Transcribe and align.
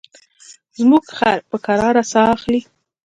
زموږ 0.77 1.05
خر 1.17 1.37
په 1.49 1.57
کراره 1.65 2.03
ساه 2.11 2.29
اخلي. 2.35 2.61